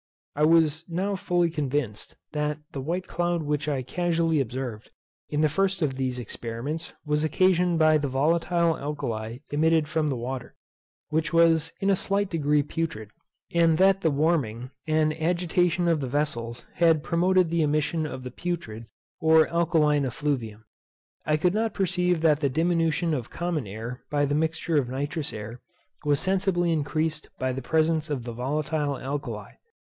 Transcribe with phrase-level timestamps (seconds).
[0.35, 4.89] I was now fully convinced, that the white cloud which I casually observed,
[5.29, 10.15] in the first of these experiments, was occasioned by the volatile alkali emitted from the
[10.15, 10.55] water,
[11.09, 13.11] which was in a slight degree putrid;
[13.53, 18.31] and that the warming, and agitation of the vessels, had promoted the emission of the
[18.31, 18.87] putrid,
[19.19, 20.65] or alkaline effluvium.
[21.27, 25.31] I could not perceive that the diminution of common air by the mixture of nitrous
[25.31, 25.61] air
[26.03, 29.51] was sensibly increased by the presence of the volatile alkali.